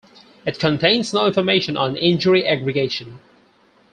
It 0.47 0.57
contains 0.57 1.13
no 1.13 1.27
information 1.27 1.77
on 1.77 1.95
injury 1.95 2.43
aggregation. 2.47 3.19